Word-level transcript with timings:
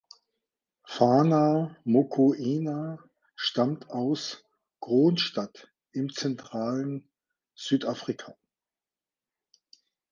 Fana 0.83 1.77
Mokoena 1.83 2.97
stammt 3.35 3.91
aus 3.91 4.43
Kroonstad 4.79 5.71
im 5.91 6.09
zentralen 6.09 7.07
Südafrika. 7.53 8.35